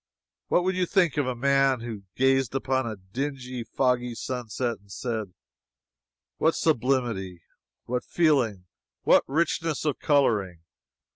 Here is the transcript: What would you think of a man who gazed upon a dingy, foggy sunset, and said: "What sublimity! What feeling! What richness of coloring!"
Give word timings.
What 0.47 0.63
would 0.63 0.73
you 0.75 0.87
think 0.87 1.15
of 1.17 1.27
a 1.27 1.35
man 1.35 1.81
who 1.81 2.05
gazed 2.15 2.55
upon 2.55 2.87
a 2.87 2.95
dingy, 2.95 3.63
foggy 3.63 4.15
sunset, 4.15 4.79
and 4.79 4.91
said: 4.91 5.31
"What 6.37 6.55
sublimity! 6.55 7.43
What 7.85 8.03
feeling! 8.03 8.65
What 9.03 9.23
richness 9.27 9.85
of 9.85 9.99
coloring!" 9.99 10.61